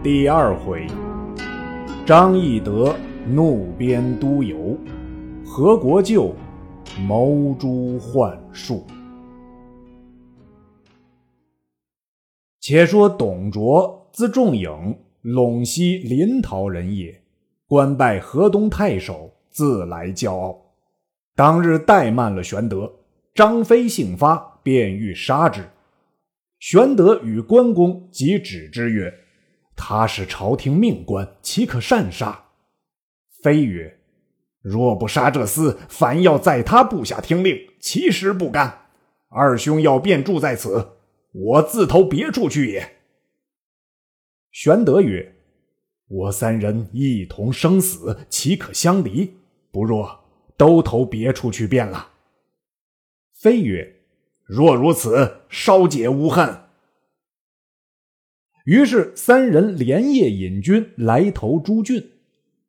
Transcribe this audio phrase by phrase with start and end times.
[0.00, 0.86] 第二回，
[2.06, 2.94] 张翼德
[3.26, 4.78] 怒鞭督邮，
[5.44, 6.32] 何国舅
[7.00, 8.86] 谋诛幻术。
[12.60, 14.70] 且说董卓，字仲颖，
[15.24, 17.20] 陇西临洮人也，
[17.66, 20.56] 官拜河东太守，自来骄傲。
[21.34, 23.00] 当日怠慢了玄德，
[23.34, 25.68] 张飞性发，便欲杀之。
[26.60, 29.12] 玄德与关公即止之曰
[29.78, 32.48] ：“他是朝廷命官，岂可擅杀？”
[33.42, 34.00] 飞曰
[34.60, 38.88] ：“若不杀这厮，反要在他部下听令，其实不干。
[39.30, 40.96] 二兄要便住在此，
[41.32, 42.96] 我自投别处去也。”
[44.52, 45.36] 玄德曰
[46.08, 49.38] ：“我三人一同生死，岂可相离？
[49.70, 50.24] 不若
[50.56, 52.10] 都投别处去便了。”
[53.32, 53.94] 飞曰。
[54.48, 56.67] 若如此，稍解无恨。
[58.68, 62.06] 于是三人连夜引军来投朱俊，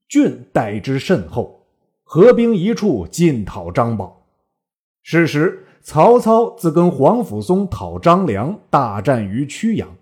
[0.08, 1.66] 俊待之甚厚，
[2.06, 4.26] 合兵一处进讨张宝。
[5.04, 9.94] 是时，曹操自跟黄甫松讨张良，大战于曲阳。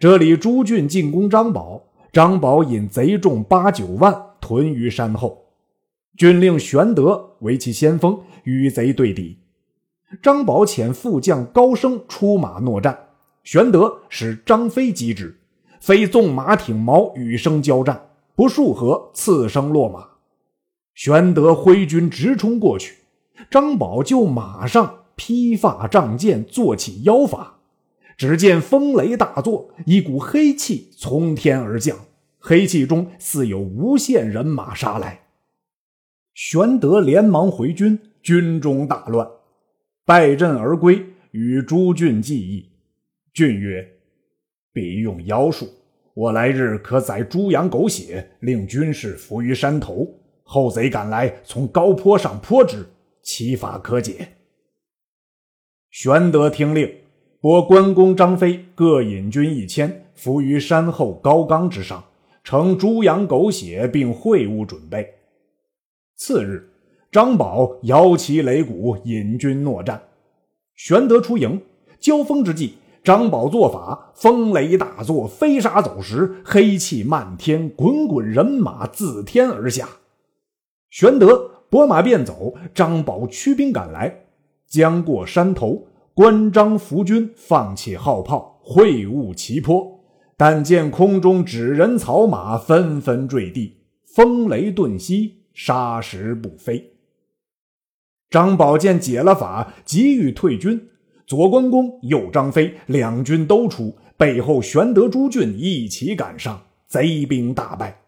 [0.00, 5.44] 这里朱俊进攻张宝，张宝引贼众八九万屯于山后，
[6.16, 9.38] 军令玄德为其先锋，与贼对敌。
[10.20, 12.98] 张宝遣副将高升出马搦战，
[13.50, 15.36] 玄德使张飞击之，
[15.80, 20.06] 飞纵马挺矛与生交战，不数合，刺生落马。
[20.94, 22.98] 玄德挥军直冲过去，
[23.50, 27.58] 张宝就马上披发仗剑，做起妖法。
[28.16, 31.98] 只见风雷大作，一股黑气从天而降，
[32.38, 35.22] 黑气中似有无限人马杀来。
[36.34, 39.28] 玄德连忙回军，军中大乱。
[40.04, 42.69] 败阵而归，与朱俊计议。
[43.32, 43.86] 俊曰
[44.72, 45.68] ：“必用妖术，
[46.14, 50.06] 我来日可宰猪羊狗血，令军士伏于山头。
[50.42, 52.86] 后贼赶来，从高坡上泼之，
[53.22, 54.28] 其法可解。”
[55.90, 56.92] 玄德听令，
[57.40, 62.04] 拨关公、张飞各引军一千，伏于山后高冈之上，
[62.42, 65.14] 盛猪羊狗血，并会物准备。
[66.16, 66.66] 次日。
[67.12, 70.00] 张宝摇旗擂鼓，引军搦战。
[70.76, 71.60] 玄德出营，
[71.98, 79.88] 交锋之际，张宝做法，风雷大作，飞沙走石，黑气漫天，滚滚人马自天而下。
[80.90, 84.26] 玄德拨马便走，张宝驱兵赶来，
[84.68, 90.00] 将过山头，关张伏军放起号炮，会晤齐坡。
[90.36, 96.94] 但见空中纸人草马纷纷坠地，风雷顿息，沙石不飞。
[98.28, 100.88] 张宝见解了法，急欲退军。
[101.30, 108.00] 左关公，右张飞，两军都出，背后玄德、朱俊一起赶上，贼兵大败。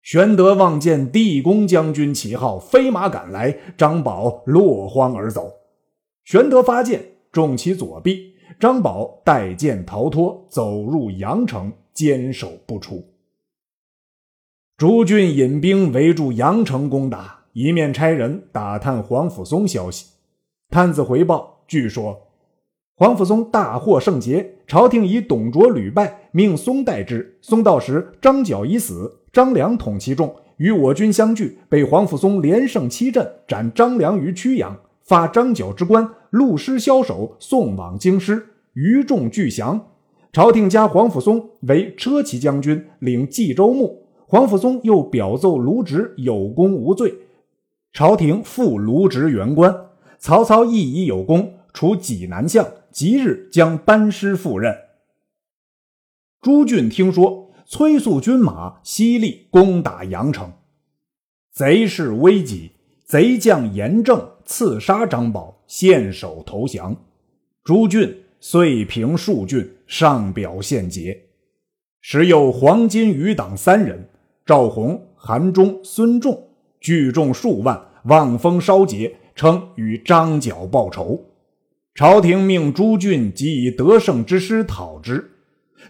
[0.00, 5.52] 玄德望见地公将军旗号飞马赶来，张宝落荒而走。
[6.24, 13.04] 玄德发剑中其左臂，张宝带剑逃脱，走入阳城，坚守不出。
[14.78, 17.44] 朱俊引兵围住阳城攻打。
[17.52, 20.06] 一面差人打探黄甫松消息，
[20.70, 22.28] 探子回报，据说
[22.96, 27.38] 黄甫松大获圣捷，朝廷以董卓屡败，命松代之。
[27.42, 39.88] 松到时，张角已死，张良统其众，与我军相聚，被黄甫松连胜七阵，斩张良于曲阳，发张角之官，录师枭首，送往京师，余众俱降。
[40.32, 44.04] 朝廷加黄甫松为车骑将军，领冀州牧。
[44.26, 47.12] 黄甫松又表奏卢植有功无罪。
[47.92, 49.72] 朝廷复卢植原官，
[50.18, 54.76] 曹操亦已有功，除济南相，即日将班师赴任。
[56.40, 60.52] 朱俊听说，催促军马，犀利攻打阳城。
[61.52, 62.72] 贼势危急，
[63.04, 66.96] 贼将严正刺杀张宝，献首投降。
[67.62, 71.22] 朱俊遂平数郡，上表献捷。
[72.00, 74.08] 时有黄金余党三人：
[74.44, 76.48] 赵弘、韩忠、孙仲。
[76.80, 81.24] 聚众数万，望风烧劫，称与张角报仇。
[81.94, 85.30] 朝廷命朱俊即以得胜之师讨之。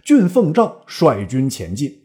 [0.03, 2.01] 俊奉诏率军前进，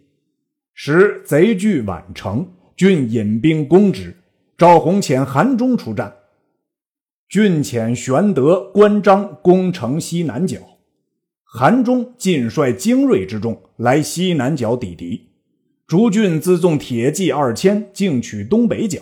[0.74, 2.48] 时贼据宛城，
[2.78, 4.16] 俊引兵攻之。
[4.58, 6.14] 赵弘遣韩忠出战，
[7.28, 10.58] 俊遣玄德、关张攻城西南角，
[11.44, 15.30] 韩忠尽率精锐之众来西南角抵敌。
[15.88, 19.02] 朱俊自纵铁骑二千，进取东北角，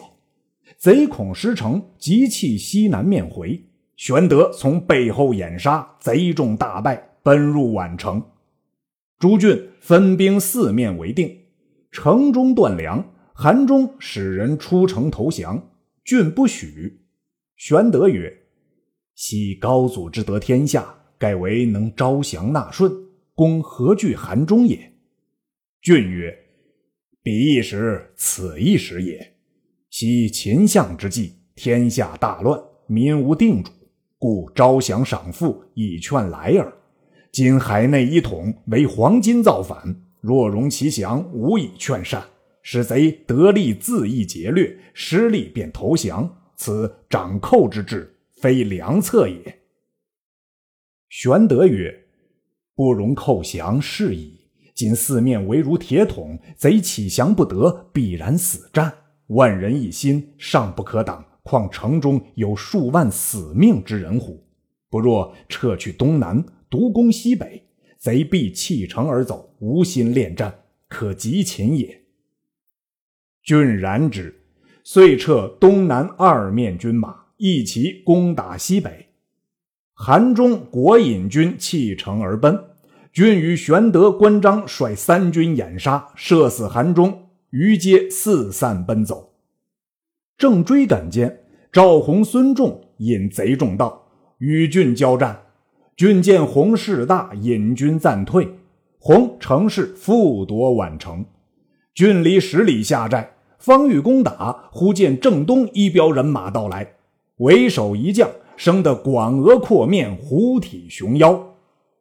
[0.78, 3.64] 贼恐失城，急弃西南面回。
[3.96, 8.24] 玄德从背后掩杀，贼众大败，奔入宛城。
[9.18, 11.46] 诸郡分兵四面围定，
[11.92, 13.14] 城中断粮。
[13.34, 15.70] 韩忠使人出城投降，
[16.04, 17.02] 郡不许。
[17.56, 18.36] 玄德曰
[19.14, 22.92] ：“昔高祖之得天下，盖为能招降纳顺，
[23.36, 24.92] 公何惧韩忠也？”
[25.82, 26.36] 郡曰
[27.22, 29.37] ：“彼一时，此一时也。
[30.00, 33.72] 昔秦相之际，天下大乱，民无定主，
[34.20, 36.72] 故招降赏赋，以劝来耳。
[37.32, 42.24] 今海内一统，为黄巾造反，若容其降，无以劝善。”
[42.62, 49.62] 使贼得利自缢劫掠，失利便投降，此掌寇之志，非良策也。
[51.10, 52.04] 玄德曰
[52.78, 54.42] ：“不容寇降，是矣。
[54.76, 58.94] 今四面围如铁桶，贼起降不得，必然死战。
[59.28, 64.46] 万人一心，尚不可挡，况城中有数万死命之人乎？
[64.90, 72.04] 不若撤去东南，独攻西北，贼必弃城而走，无心恋战，可击秦也。”
[73.44, 74.44] 郡然之，
[74.84, 79.08] 遂撤东南二面军马，一齐攻打西北。
[79.94, 82.58] 韩忠国引军弃城而奔，
[83.12, 89.34] 郡与玄德、关张率三军掩杀，射死韩忠，于皆四散奔走。
[90.38, 94.10] 正追赶间，赵弘、孙仲引贼众到，
[94.40, 95.44] 与郡交战。
[95.96, 98.48] 郡见洪势大，引军暂退。
[99.00, 101.26] 洪乘势复夺宛城，
[101.96, 103.36] 郡离十里下寨。
[103.58, 106.96] 方欲攻打，忽见正东一彪人马到来，
[107.38, 111.56] 为首一将生得广额阔面，虎体熊腰。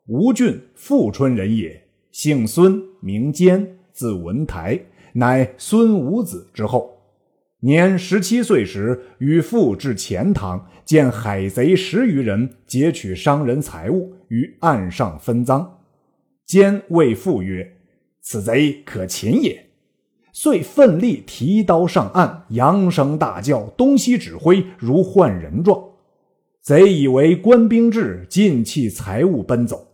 [0.07, 4.79] 吴郡富春人也，姓孙，名坚，字文台，
[5.17, 6.93] 乃孙武子之后。
[7.61, 15.79] 年十七岁时，与父至钱塘，见海贼十余人劫取商人财物，于岸上分赃。
[16.45, 17.77] 兼谓父曰
[18.21, 19.67] ：“此贼可擒也。”
[20.33, 25.83] 遂奋力提刀上岸，扬声大叫，东西指挥，如唤人状。
[26.61, 29.89] 贼以为官兵至，尽弃财物奔走。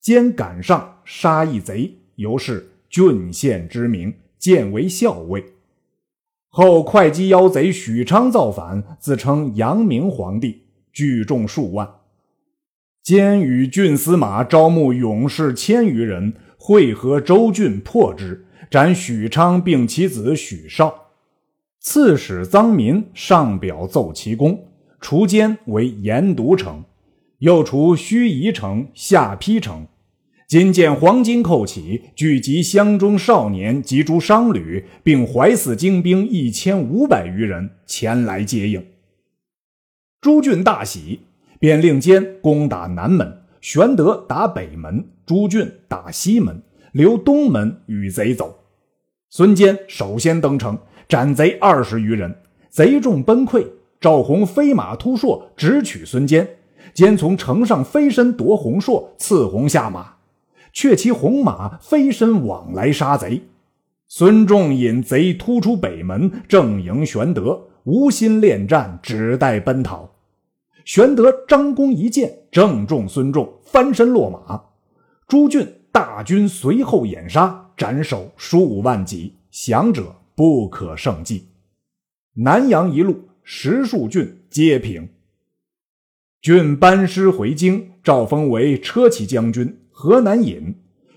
[0.00, 5.52] 兼赶上，杀一贼，由是郡县之名，建为校尉。
[6.48, 10.62] 后会稽妖贼许昌造反，自称阳明皇帝，
[10.92, 11.88] 聚众数万。
[13.04, 18.44] 兼与郡司马招募勇士千余人，会合州郡，破之。
[18.68, 21.10] 斩许昌并其子许绍，
[21.78, 26.84] 刺史臧民上表奏其功，除奸为盐渎城，
[27.38, 29.86] 又除盱眙城、下邳城。
[30.52, 38.84] 今见黄金寇起，聚集乡中少年及诸商旅，并怀泗精兵一千五百余人前来接应。
[40.20, 41.20] 朱俊大喜，
[41.58, 46.60] 便令监攻打南门，玄德打北门，朱俊打西门，
[46.92, 48.54] 留东门与贼走。
[49.30, 50.78] 孙坚首先登城，
[51.08, 52.36] 斩贼二十余人，
[52.68, 53.66] 贼众崩溃。
[53.98, 56.46] 赵弘飞马突硕，直取孙坚。
[56.92, 60.16] 坚从城上飞身夺红硕，刺红下马，
[60.72, 63.42] 却骑红马飞身往来杀贼。
[64.08, 70.10] 孙仲引贼突出北门，正迎玄德，无心恋战，只待奔逃。
[70.84, 74.62] 玄德张弓一箭，正中孙仲，翻身落马。
[75.28, 77.60] 朱俊大军随后掩杀。
[77.74, 81.48] 斩首数万级，降者不可胜计。
[82.34, 85.08] 南阳一路十数郡皆平。
[86.40, 90.74] 郡班师回京，赵封为车骑将军、河南尹。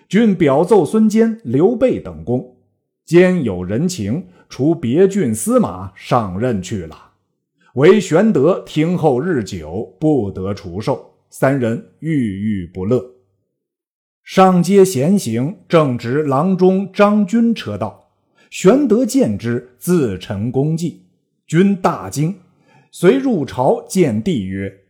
[0.08, 2.58] 郡表奏孙坚、刘备等功。
[3.04, 7.14] 坚有人情，除别郡司马上任去了。
[7.74, 13.04] 唯玄德听后日久，不得除授，三人郁郁不乐。
[14.24, 18.12] 上街闲行，正值郎中张军车到，
[18.52, 21.02] 玄德见之，自陈功绩。
[21.48, 22.36] 军大惊，
[22.92, 24.82] 遂入朝见帝曰：“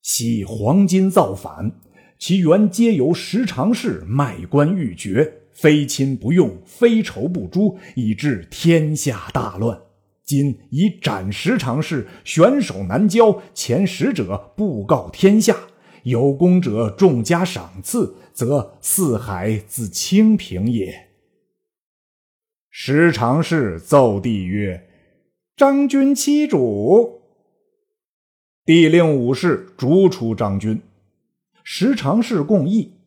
[0.00, 1.72] 昔黄巾造反，
[2.22, 9.76] 其原皆由十常侍卖官鬻爵，非亲不用，非仇不诛，以致天下大乱。
[10.22, 15.56] 今以斩十常侍，悬首南郊，前使者布告天下。”
[16.04, 21.08] 有功者重加赏赐，则四海自清平也。
[22.70, 24.88] 时常侍奏帝曰
[25.58, 27.20] ：“张军欺主。”
[28.64, 30.80] 帝令武士逐出张军。
[31.64, 32.98] 时常是共议：“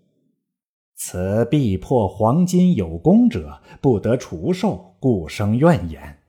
[0.96, 6.20] 此必破黄金有功者，不得除授，故生怨言。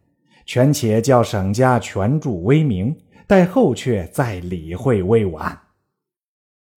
[0.44, 5.60] 权且叫省家权助威名，待后阙再理会未晚。”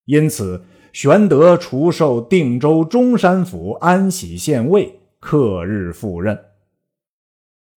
[0.05, 6.37] 因此，玄德除授定州中山府安喜县尉，克日赴任。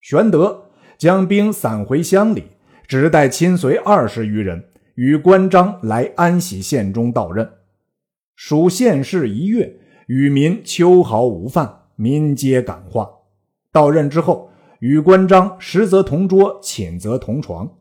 [0.01, 2.45] 玄德将兵散回乡里，
[2.87, 4.65] 只带亲随二十余人，
[4.95, 7.49] 与关张来安喜县中到任。
[8.45, 9.77] 属县事一月，
[10.09, 13.09] 与民秋毫无犯，民皆感化。
[13.71, 17.73] 到任之后，与关张实则同桌，寝则同床。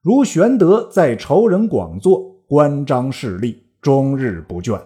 [0.00, 4.80] 如玄德在仇人广作，关张势力终日不倦。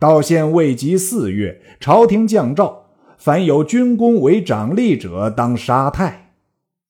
[0.00, 2.86] 到县未及四月，朝廷降诏，
[3.16, 6.34] 凡有军功为长吏者，当杀太。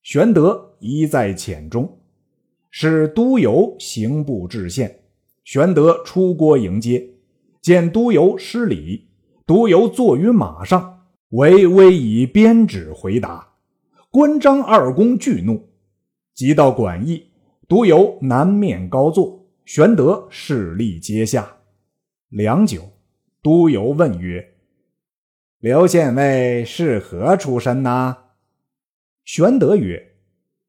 [0.02, 1.98] 玄德一在浅中，
[2.70, 5.00] 使督邮刑部至县。
[5.44, 7.10] 玄德出郭迎接，
[7.64, 9.08] 见督邮失礼，
[9.46, 13.54] 督邮坐于马上，唯微以鞭指回答。
[14.10, 15.70] 关张二公惧怒，
[16.34, 17.30] 即到馆驿。
[17.66, 21.56] 独游南面高坐，玄德势力阶下。
[22.28, 22.82] 良久，
[23.42, 24.46] 都游问曰
[25.60, 28.14] ：“刘县尉是何出身呐？”
[29.24, 30.12] 玄德曰：“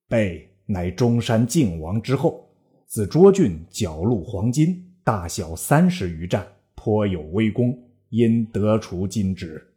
[0.08, 2.50] 备乃中山靖王之后，
[2.88, 6.48] 自涿郡缴入黄金，大小三十余战，
[6.86, 9.74] 颇有威功，因得除金职。”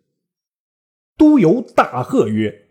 [1.16, 2.66] 都游大喝曰：“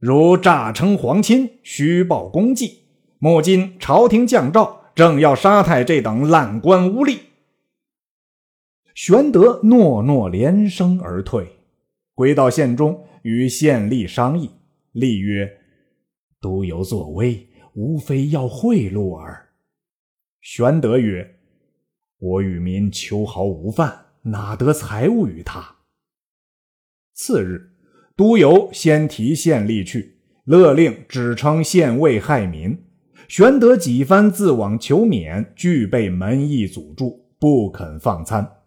[0.00, 2.80] 如诈称皇亲，虚报功绩！”
[3.20, 7.20] 目今朝廷降诏，正要杀太这等烂官污吏。
[8.92, 11.46] 玄德诺诺连声而退，
[12.12, 14.50] 归到县中，与县吏商议。
[14.94, 15.60] 吏曰
[16.42, 19.50] ：“都邮作威，无非要贿赂耳。”
[20.42, 21.35] 玄德曰
[22.18, 25.76] ：“我与民秋毫无犯，哪得财物与他？”
[27.14, 27.70] 次日，
[28.16, 32.84] 都邮先提县吏去，勒令只称县尉害民。
[33.28, 38.58] 玄德几番自往求免，俱被门役阻住，不肯放参。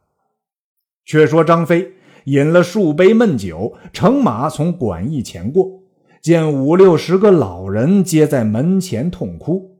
[1.06, 1.94] 却说张飞
[2.25, 5.84] 饮了数杯闷酒，乘马从馆驿前过，
[6.22, 9.79] 见五六十个老人皆在门前痛哭。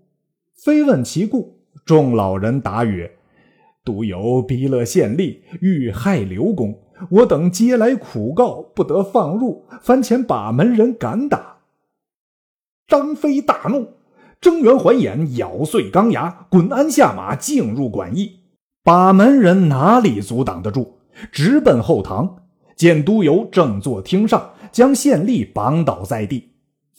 [0.56, 3.12] 飞问其故，众老人答曰
[3.84, 11.58] ：“独有逼勒县吏，欲害刘公，我等皆来苦告，不得放入，番前把门人敢打。”
[12.88, 13.94] 张飞大怒。
[14.42, 18.40] 睁圆环眼，咬碎钢牙，滚鞍下马，进入馆驿。
[18.86, 21.00] 把门人哪里阻挡得住？
[21.30, 22.44] 直奔后堂，
[22.78, 26.52] 见都邮正坐厅上，将县吏绑倒在地。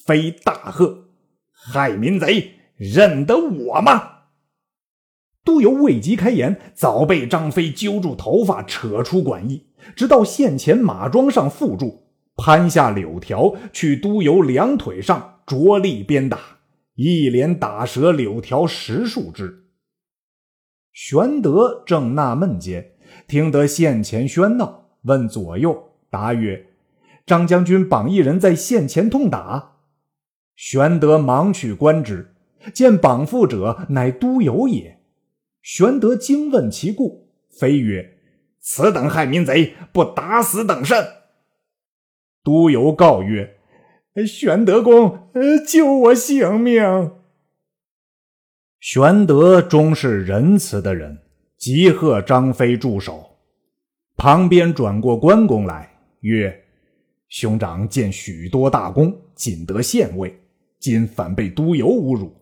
[0.05, 1.05] 飞大喝
[1.51, 4.20] ：“害民贼，认得我吗？”
[5.51, 9.67] 都邮未及开言，早被张飞揪住头发，扯出馆驿，
[9.97, 12.05] 直到县前马桩上缚住，
[12.37, 16.39] 攀下柳条，去都邮两腿上着力鞭打。
[16.95, 19.65] 一连打折柳条十数枝。
[20.93, 22.93] 玄德正纳闷间，
[23.27, 26.67] 听得县前喧闹，问左右，答曰
[27.27, 29.79] ：“张将军绑一人在县前痛打。”
[30.55, 32.37] 玄德忙去观之，
[32.73, 35.00] 见绑缚者乃都邮也。
[35.63, 38.19] 玄德惊问其故，飞曰
[38.61, 41.05] ：“此等害民贼，不打死等甚？”
[42.45, 43.57] 都邮告曰。
[44.27, 45.31] 玄德公，
[45.67, 47.13] 救我性命！
[48.81, 51.19] 玄德终是仁慈的人，
[51.57, 53.39] 即喝张飞住手。
[54.17, 56.65] 旁边转过关公来，曰
[57.29, 60.39] ：“兄长见许多大功，仅得县尉，
[60.79, 62.35] 今反被都邮侮辱，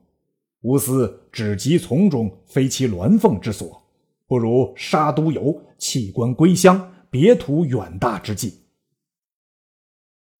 [0.62, 3.82] 吾思只急从中，非其鸾凤之所，
[4.26, 8.54] 不如杀都邮，弃官归乡，别图远大之计。”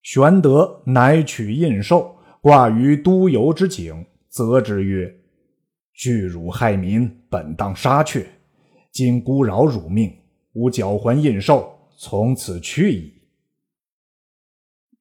[0.03, 5.13] 玄德乃取印绶，挂于都邮之颈，责之曰
[5.93, 8.25] ：“拒辱害民，本当杀却。
[8.91, 10.11] 今孤饶汝命，
[10.53, 11.63] 吾缴还印绶，
[11.97, 13.13] 从此去矣。”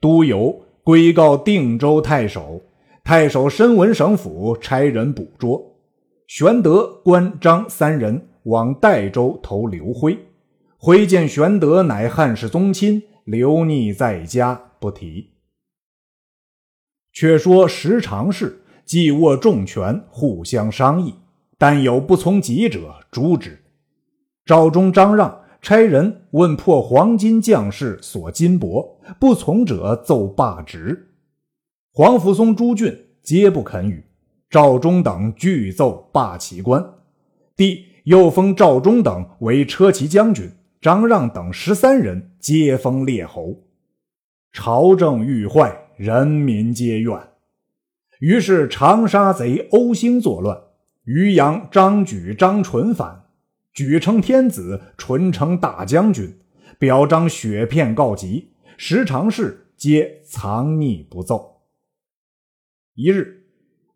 [0.01, 2.61] 都邮归告定州太守，
[3.09, 5.79] 太守申文省府差人捕捉。
[6.27, 10.27] 玄德、关张三人往代州投刘辉，
[10.77, 14.61] 辉见玄德乃汉室宗亲，留匿在家。
[14.79, 15.31] 不提。
[17.11, 21.15] 却说时常事，既握重权，互相商议，
[21.57, 23.59] 但有不从己者，诛之。
[24.45, 28.87] 赵忠、张让差人问破黄金将士所金帛，
[29.19, 31.07] 不从者奏罢职。
[31.99, 34.05] 黄甫松、朱俊皆不肯与。
[34.49, 36.93] 赵忠等俱奏罢其官。
[37.57, 40.49] 帝又封赵忠等为车骑将军，
[40.81, 43.65] 张让等十三人皆封列侯。
[44.53, 47.19] 朝政愈坏，人民皆怨。
[48.21, 50.57] 于是长沙贼欧兴作乱，
[51.03, 53.25] 于阳张举、张纯反，
[53.73, 56.39] 举称天子，纯称大将军，
[56.79, 61.57] 表彰雪片告急，时常侍皆藏匿不奏。
[63.01, 63.45] 一日，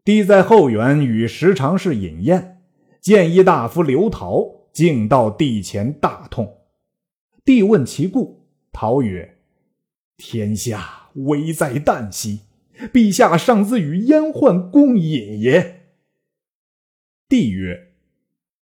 [0.05, 2.63] 帝在后园与时常侍饮宴，
[3.01, 6.59] 见一大夫刘陶，竟到帝前大痛。
[7.45, 9.39] 帝问其故，陶曰
[10.17, 12.43] ：“天下危在旦夕，
[12.93, 15.89] 陛下尚自与阉宦共饮也。”
[17.29, 17.89] 帝曰。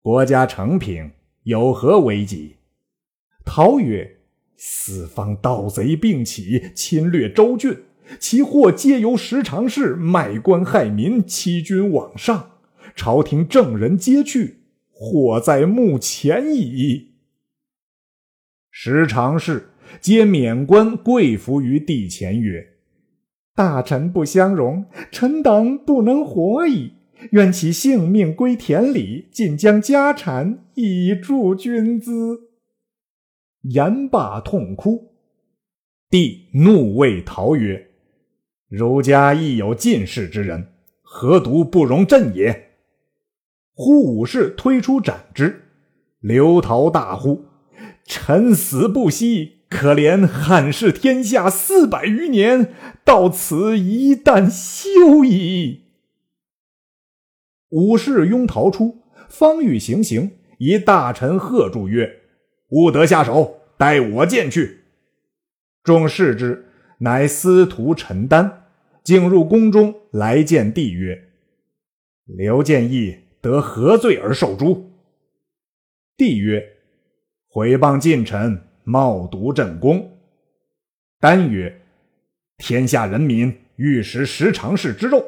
[0.01, 1.11] 国家成平，
[1.43, 2.55] 有何危急？
[3.43, 4.19] 陶曰
[4.55, 7.77] ：“四方盗贼并起，侵略州郡，
[8.19, 12.51] 其祸皆由时常侍卖官害民，欺君罔上。
[12.95, 14.59] 朝廷正人皆去，
[14.91, 17.13] 祸在目前矣。”
[18.69, 19.69] 时常侍
[20.01, 22.73] 皆免官，跪伏于地前曰
[23.55, 26.93] ：“大臣不相容，臣等不能活矣。”
[27.31, 32.49] 愿其性命归田里，尽将家产以助军资。
[33.61, 35.13] 言罢痛哭。
[36.09, 37.91] 帝怒谓陶曰
[38.75, 40.69] ：“儒家亦有进士之人，
[41.03, 42.71] 何独不容朕也？”
[43.75, 45.65] 呼武士推出斩之。
[46.19, 47.45] 刘陶大呼
[48.03, 49.59] ：“臣死不息！
[49.69, 55.83] 可怜汉室天下四百余年，到此一旦休矣。”
[57.69, 62.21] 武士拥逃出，方欲行刑，一大臣喝住曰
[62.69, 64.85] ：“勿得下手，待我见去。”
[65.83, 68.62] 众视之，乃司徒陈丹，
[69.03, 71.29] 进入宫中来见帝曰
[72.25, 74.89] ：“刘建义得何罪而受诛？”
[76.15, 76.63] 帝曰
[77.49, 80.17] ：“毁谤近臣，冒渎朕宫。”
[81.19, 81.81] 丹曰
[82.57, 85.25] ：“天下人民欲食十常侍之肉。”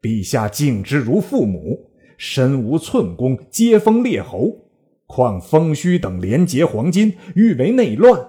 [0.00, 4.56] 陛下敬之如父母，身无寸功，皆封列侯。
[5.06, 8.28] 况封虚等连结黄金，欲为内乱。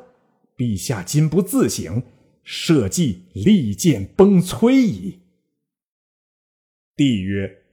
[0.57, 2.01] 陛下今不自省，
[2.43, 5.19] 社稷利剑崩摧矣。
[6.95, 7.63] 帝曰：“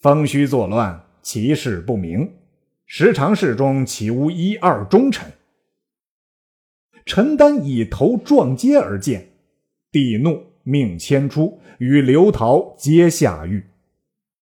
[0.00, 2.34] 方虚作乱，其事不明。
[2.86, 5.32] 十常侍中岂无一二忠臣？”
[7.04, 9.28] 陈丹以头撞阶而见，
[9.90, 10.52] 帝怒。
[10.64, 13.64] 命迁出，与刘陶皆下狱。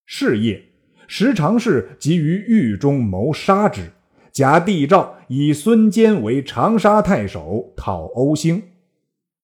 [0.05, 0.63] 是夜，
[1.07, 3.91] 时常侍即于狱中谋杀之。
[4.31, 8.63] 假帝诏以孙坚为长沙太守，讨欧兴。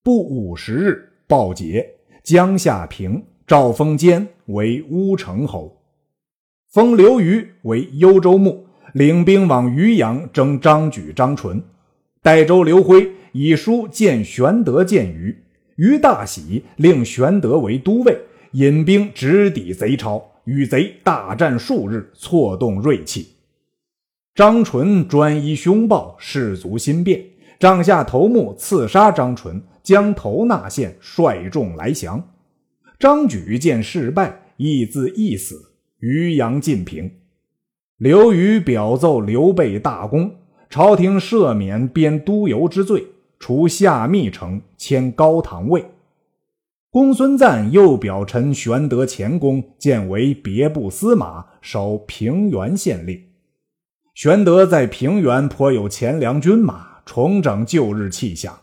[0.07, 1.85] 不五十日，报捷，
[2.23, 3.21] 江夏平。
[3.45, 5.83] 赵封坚为乌程侯，
[6.71, 11.61] 封刘虞为幽州牧，领兵往渔阳征张举、张纯。
[12.23, 15.37] 代州刘辉以书见玄德，见虞。
[15.75, 18.17] 于大喜，令玄德为都尉，
[18.53, 23.27] 引兵直抵贼巢，与贼大战数日，挫动锐气。
[24.37, 27.25] 张纯专一凶暴，士卒心变，
[27.59, 32.31] 帐下头目刺杀张纯，将头纳县，率众来降。
[32.99, 35.75] 张举见事败，亦自缢死。
[36.01, 37.09] 渔阳尽平。
[37.97, 43.07] 刘虞表奏刘备大功，朝廷赦免编督邮之罪。
[43.39, 45.85] 除下密城，迁高唐尉。
[46.91, 53.23] 公孙瓒又表陈玄德前功，建为别部司马，守平原县令。
[54.17, 58.59] 玄德在平原颇有钱粮军马，重整旧日气象。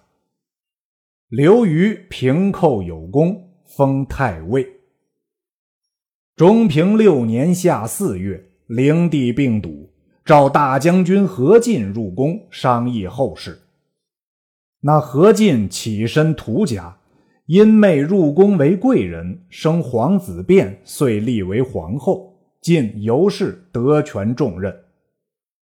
[1.36, 4.67] 刘虞平寇有功，封太尉。
[6.36, 9.89] 中平六年夏四月，灵帝病笃，
[10.24, 13.62] 召大将军何进入宫商议后事。
[14.82, 17.00] 那何进起身屠家，
[17.48, 22.32] 因妹入宫为贵人，生皇子辩，遂立为皇后。
[22.62, 24.72] 进由是得权重任。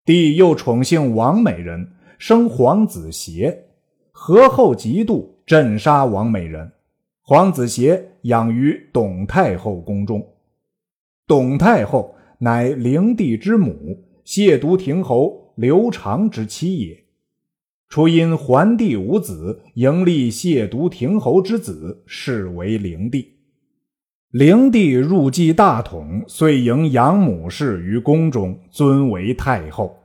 [0.07, 3.67] 帝又宠幸王美人，生皇子协。
[4.11, 6.71] 何后嫉妒，镇杀王美人。
[7.23, 10.23] 皇子协养于董太后宫中。
[11.27, 17.03] 董太后乃灵帝之母，亵渎亭侯刘长之妻也。
[17.89, 23.39] 初因桓帝无子，迎立亵渎亭侯之子，是为灵帝。
[24.31, 29.97] 灵帝入继大统，遂迎养母氏于宫中，尊为太后。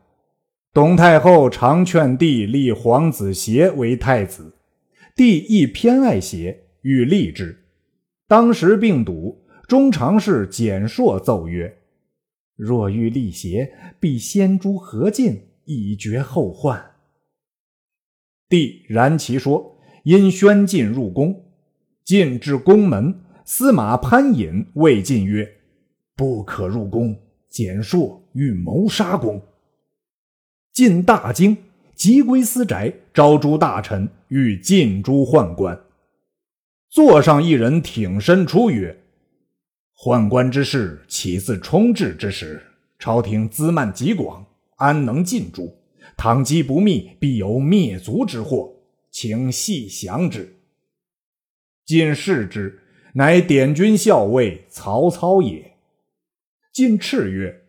[0.74, 4.54] 董太后常劝帝立皇子协为太子，
[5.16, 7.66] 帝亦偏爱邪，欲立之。
[8.28, 11.78] 当时病笃，中常侍简硕奏曰
[12.58, 16.84] ：“若欲立邪，必先诛何进，以绝后患。”
[18.50, 21.46] 帝然其说，因宣进入宫，
[22.04, 25.48] 进至宫门，司马潘隐谓进曰
[26.16, 27.16] ：“不可入宫，
[27.50, 29.40] 简硕欲谋杀公。”
[30.74, 31.56] 进大京，
[32.04, 35.86] 即归私宅，招诸大臣，欲进诸宦官。
[36.90, 39.06] 座上一人挺身出曰
[39.96, 42.62] ：“宦官之事，岂自冲至之时？
[43.00, 45.78] 朝廷资蔓极广，安能尽诛？
[46.18, 48.74] 倘机不密，必有灭族之祸，
[49.10, 50.58] 请细详之。”
[51.88, 52.82] 进视之，
[53.14, 55.78] 乃典军校尉曹操也。
[56.74, 57.62] 进斥曰：“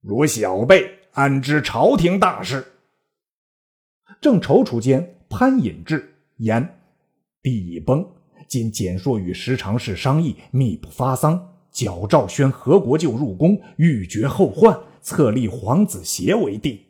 [0.00, 2.64] 汝小辈，安知朝廷大事？”
[4.20, 6.80] 正踌躇间，潘隐至，言
[7.42, 8.06] ：“地已崩。”
[8.46, 16.86] 今简硕与石常侍商议，密不发丧，矫诏宣何国舅入宫，欲绝后患，册立皇子协为帝。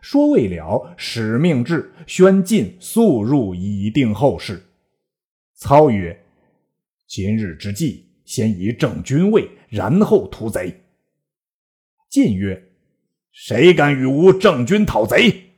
[0.00, 4.66] 说未了，使命至，宣进速入，以定后事。
[5.54, 6.24] 操曰
[7.06, 10.82] ：“今日之计，先以正军位，然后屠贼。”
[12.10, 12.70] 晋曰
[13.30, 15.50] ：“谁敢与吾正军讨贼？”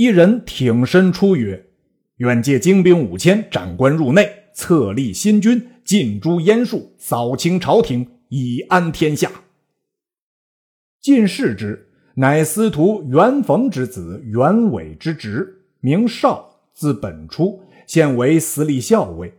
[0.00, 1.66] 一人挺身出曰。
[2.16, 9.30] 愿借精兵五千，斩官入内，册立新君，尽诛阉术，扫清朝廷，以安天下。
[11.02, 19.34] 进视之，乃司徒袁逢之子袁伟之侄，名绍，字本初，现为司隶校尉。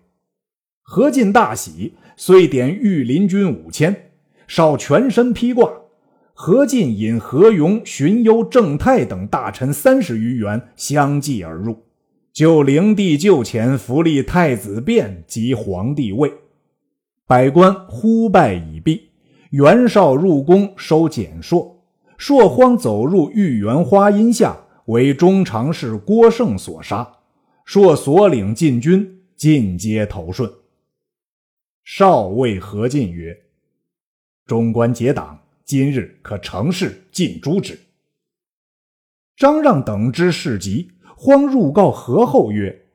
[0.84, 4.12] 何进大喜，遂点御林军五千，
[4.46, 5.81] 绍全身披挂。
[6.44, 11.84] 何进引何勇、荀攸、郑泰等大臣三十余员相继而入。
[12.34, 16.34] 就灵帝就前扶立太子辩及皇帝位，
[17.28, 19.12] 百官呼拜已毕。
[19.52, 21.84] 袁绍入宫收简硕，
[22.18, 27.18] 硕荒走入御园花荫下，为中常侍郭盛所杀。
[27.66, 30.52] 硕所领禁军尽皆投顺。
[31.84, 33.42] 少尉何进曰
[34.48, 35.41] ：“中官结党，
[35.72, 37.80] 今日可乘势尽诛之。”
[39.38, 40.92] 张让等之事急。
[41.16, 42.88] 慌入告何后曰：“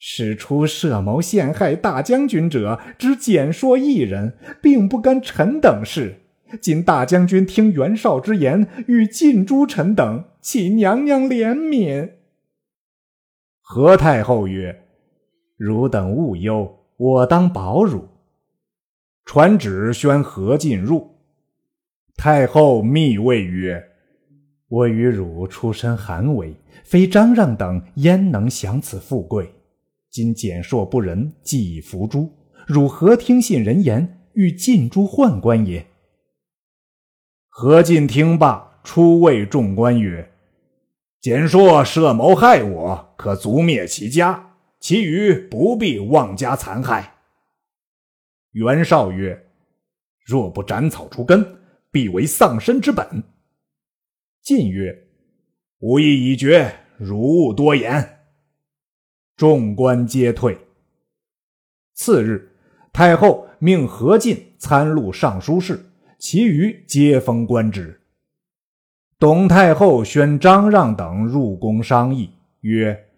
[0.00, 6.22] 使出设谋陷害大将军者，只简硕一人，并不干臣等事。
[6.62, 12.12] 今大将军听袁绍之言，欲尽诛臣等，启娘娘怜悯。”
[13.60, 14.86] 何太后曰
[15.58, 18.08] ：“汝等勿忧，我当保汝。”
[19.26, 21.21] 传旨宣何进入。
[22.16, 23.90] 太后密谓曰
[24.68, 29.50] ：“我与汝出身寒微。”非张让等焉能享此富贵？
[30.10, 32.30] 今简硕不仁，既已伏诛，
[32.66, 35.86] 汝何听信人言，欲尽诛宦官也？
[37.48, 40.32] 何进听罢，出谓众官曰
[41.20, 47.14] ：“简硕设谋害我，可族灭其家，其余不必妄加残害。”
[48.52, 49.46] 袁绍曰
[50.26, 51.61] ：“若不斩草除根，
[51.92, 53.22] 必为丧身之本。”
[54.42, 55.06] 晋曰
[55.78, 58.20] ：“吾意已决。”如勿多言。
[59.36, 60.56] 众官皆退。
[61.94, 62.52] 次日，
[62.92, 65.84] 太后命何进参录尚书事，
[66.16, 68.00] 其余皆封官职。
[69.18, 73.08] 董太后宣张让等入宫商议，曰：“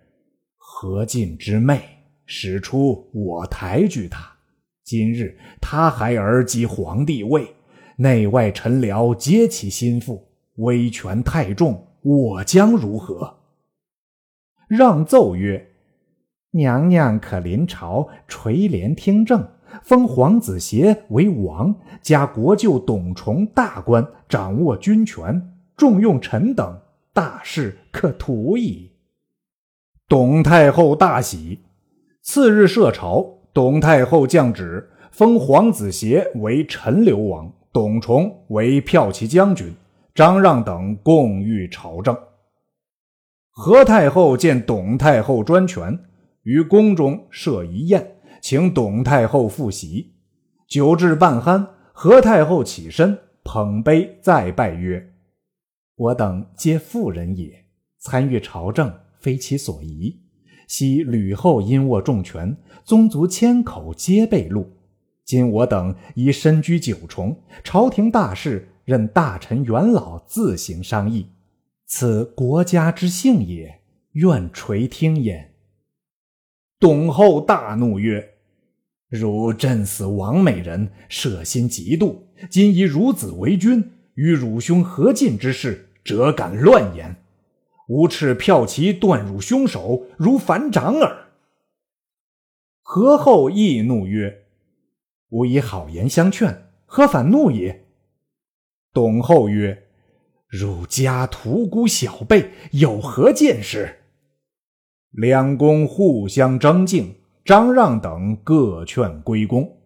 [0.56, 1.82] 何进之妹，
[2.24, 4.34] 使出我抬举他。
[4.82, 7.54] 今日他孩儿即皇帝位，
[7.96, 10.26] 内外臣僚皆其心腹，
[10.56, 13.38] 威权太重，我将如何？”
[14.66, 15.68] 让奏曰
[16.52, 19.46] ：“娘娘可临朝垂帘听政，
[19.82, 26.80] 封皇子协为王，加国舅董崇大官，掌握军权，重用臣等，
[27.12, 28.92] 大事可图矣。”
[30.08, 31.60] 董太后大喜。
[32.22, 39.74] 次日设朝，董太后降旨，封皇子协为陈留王，董崇为骠骑将军，
[40.14, 42.16] 张让等共御朝政。
[43.50, 45.98] 何太后见董太后专权，
[46.44, 50.14] 于宫中设一宴，请董太后复席。
[50.68, 55.12] 酒至半酣，何太后起身捧杯再拜曰
[55.96, 57.64] ：“我等皆妇人也，
[57.98, 60.20] 参与朝政非其所宜。
[60.68, 64.64] 昔吕后因握重权，宗族千口皆被戮。
[65.24, 71.30] 今我等已身居九重，朝廷大事任大臣元老自行商议。”
[71.86, 73.80] 此国家之幸也，
[74.12, 75.52] 愿垂听焉。
[76.80, 78.30] 董后大怒曰
[79.08, 82.16] ：“汝震死王美人，舍心嫉妒，
[82.50, 87.16] 今以汝子为君，与汝兄何进之事，辄敢乱言？
[87.88, 91.28] 吾斥骠骑断汝凶手，如反掌耳。”
[92.82, 94.43] 何后亦怒曰
[95.30, 97.86] ：“吾以好言相劝，何反怒也？”
[98.92, 99.80] 董后曰。
[100.46, 104.02] 汝家屠沽小辈，有何见识？”
[105.10, 109.78] 两公互相争竞，张让等各劝归宫。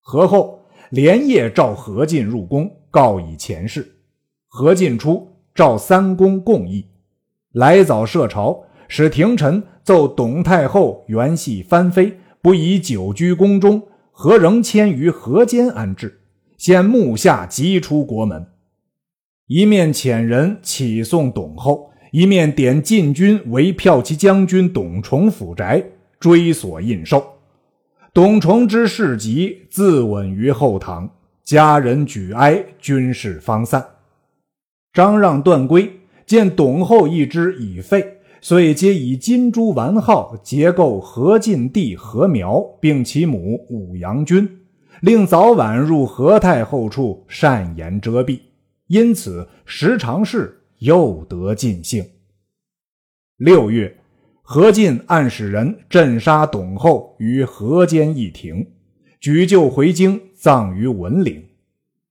[0.00, 3.98] 何后连夜召何进入宫，告以前事。
[4.48, 6.84] 何进出，召三公共议。
[7.52, 13.80] 来早设朝，使廷臣奏董太后原系藩妃，不宜久居宫中，
[14.14, 16.20] 何仍迁于河间安置？
[16.58, 18.46] 现目下急出国门。
[19.48, 25.82] 一面遣人启送董后，一面点禁军围骠骑将军董崇府宅，
[26.20, 27.20] 追索印绶。
[28.14, 31.10] 董崇之事急，自刎于后堂，
[31.42, 33.84] 家人举哀，军事方散。
[34.92, 35.98] 张让、段归。
[36.24, 44.66] 见董后一支已废，遂皆以金珠丸号结构何进弟何苗，并其母武阳君，
[45.00, 48.40] 令早晚入何太后处善言遮蔽，
[48.88, 52.04] 因此时常事又得尽兴。
[53.36, 53.96] 六月，
[54.42, 58.66] 何进暗使人镇杀董后于河间一亭，
[59.20, 61.40] 举柩回京，葬于文陵。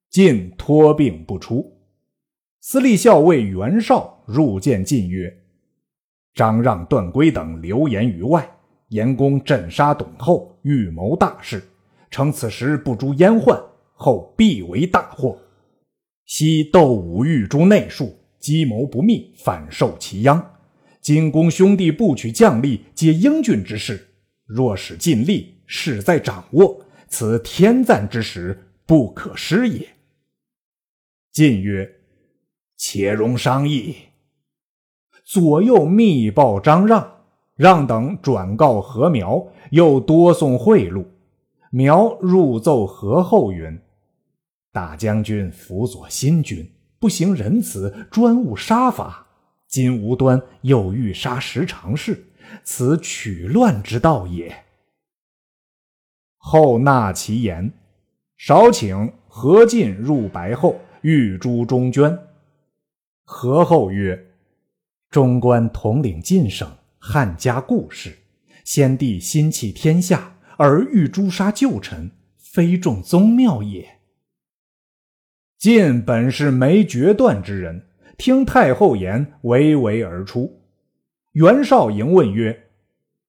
[0.10, 1.74] 晋托病不出。
[2.62, 5.40] 司隶校尉袁绍入见晋曰
[6.34, 8.50] ：“张让、段珪等流言于外，
[8.90, 11.62] 言公镇杀董后，预谋大事，
[12.10, 13.62] 称此时不诛阉宦，
[13.94, 15.38] 后必为大祸。
[16.26, 20.54] 昔窦武欲诛内庶，计谋不密，反受其殃。
[21.02, 24.08] 今公兄弟不取将吏，皆英俊之士，
[24.46, 29.88] 若使尽力，势在掌握，此天赞之时，不可失也。”
[31.34, 31.98] 晋曰。
[32.84, 33.96] 且容商议。
[35.32, 37.20] 左右密报张让，
[37.56, 41.06] 让等转告何苗，又多送贿赂。
[41.70, 43.80] 苗入奏何后云
[44.74, 49.26] ：“大将军辅佐新君，不行仁慈，专务杀伐。
[49.70, 52.26] 今无端又欲杀十常侍，
[52.66, 54.54] 此取乱之道也。”
[56.36, 57.72] 后纳其言，
[58.36, 62.20] 少请何进入白后，欲诛中涓。
[63.24, 64.28] 何后曰
[65.12, 68.18] ：“中官统领晋省，汉家故事。
[68.64, 74.00] 先帝心弃天下，而欲诛杀旧臣，非重宗庙也。”
[75.60, 80.62] 晋本是没决断之人，听太后言，唯唯而出。
[81.34, 82.70] 袁绍迎问曰：“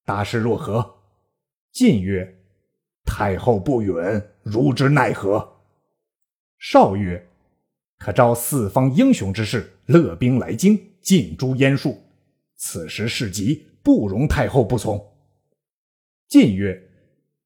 [0.05, 0.99] 大事若何？”
[1.73, 2.37] 晋曰
[3.03, 3.93] ：“太后不允，
[4.41, 5.57] 如之奈何？”
[6.57, 7.27] 绍曰：
[7.97, 11.99] 可召四方英雄之士，勒兵来京，尽诛阉术。
[12.55, 15.11] 此时事急，不容太后不从。
[16.29, 16.89] 晋曰：“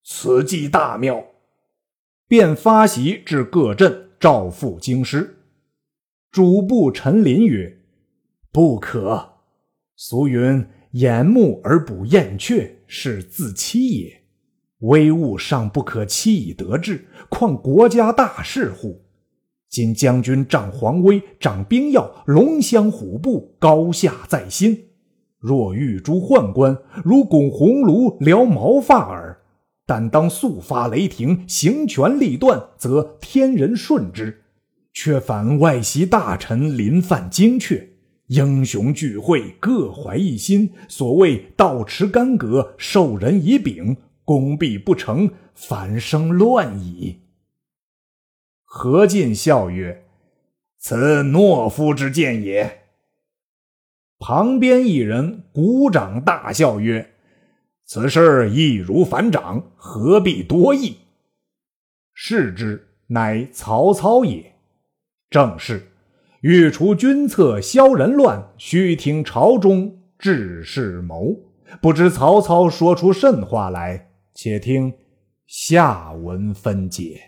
[0.05, 1.25] 此计大妙。”
[2.29, 5.39] 便发檄至各镇，召赴京师。
[6.29, 7.79] 主簿陈琳曰
[8.51, 9.37] ：“不可。
[9.95, 14.23] 俗云：眼目而不厌雀，是自欺也。
[14.79, 19.05] 微物尚不可欺以得志，况国家大事乎？”
[19.69, 24.85] 今将军仗皇威，掌兵要，龙骧虎步，高下在心。
[25.39, 29.37] 若欲诛宦官，如拱红炉燎毛发耳。
[29.85, 34.43] 但当速发雷霆，行权力断，则天人顺之。
[34.93, 37.89] 却反外袭大臣，临犯精确，
[38.27, 40.71] 英雄聚会，各怀一心。
[40.89, 47.17] 所谓道持干戈，授人以柄，功必不成，反生乱矣。
[48.69, 50.03] 何进笑曰
[50.77, 52.81] ：“此懦夫之见也。”
[54.19, 57.13] 旁边一人鼓掌大笑曰
[57.85, 60.97] ：“此事易如反掌，何必多议？”
[62.13, 64.53] 视之，乃曹操也。
[65.29, 65.87] 正是
[66.41, 71.35] ：“欲除君侧，消人乱，须听朝中志士谋。”
[71.81, 74.11] 不知曹操说出甚话来？
[74.33, 74.93] 且听
[75.45, 77.21] 下文分解。